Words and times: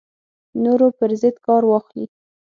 نورو 0.63 0.87
پر 0.97 1.11
ضد 1.21 1.35
کار 1.47 1.63
واخلي 1.67 2.05